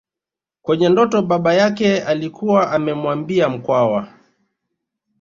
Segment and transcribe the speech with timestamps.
[0.61, 4.13] Kwenye ndoto baba yake alikuwa amemwambia Mkwawa